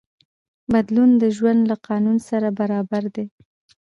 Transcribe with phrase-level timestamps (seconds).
[0.71, 3.25] بدلون د ژوند له قانون سره برابر دی.